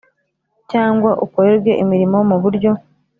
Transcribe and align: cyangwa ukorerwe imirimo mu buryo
cyangwa 0.71 1.11
ukorerwe 1.25 1.71
imirimo 1.83 2.17
mu 2.29 2.37
buryo 2.43 2.71